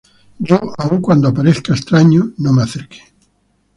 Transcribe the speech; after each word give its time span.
yo, 0.39 0.57
aun 0.79 0.99
cuando 0.99 1.31
parezca 1.39 1.75
extraño, 1.75 2.21
no 2.39 2.51
me 2.53 2.63
acerqué. 2.63 3.01